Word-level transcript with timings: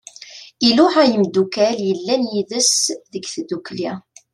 Iluɛa 0.67 1.01
i 1.05 1.09
yimddukal 1.11 1.77
yellan 1.87 2.23
yid-s 2.33 2.75
deg 3.11 3.23
tddukli. 3.33 3.91